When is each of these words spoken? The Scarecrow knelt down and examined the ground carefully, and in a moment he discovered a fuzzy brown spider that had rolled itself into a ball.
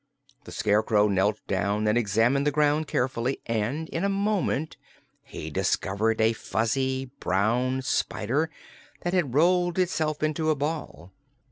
The 0.45 0.51
Scarecrow 0.51 1.07
knelt 1.09 1.45
down 1.45 1.87
and 1.87 1.95
examined 1.95 2.47
the 2.47 2.51
ground 2.51 2.87
carefully, 2.87 3.39
and 3.45 3.87
in 3.89 4.03
a 4.03 4.09
moment 4.09 4.75
he 5.21 5.51
discovered 5.51 6.19
a 6.19 6.33
fuzzy 6.33 7.11
brown 7.19 7.83
spider 7.83 8.49
that 9.01 9.13
had 9.13 9.35
rolled 9.35 9.77
itself 9.77 10.23
into 10.23 10.49
a 10.49 10.55
ball. 10.55 11.11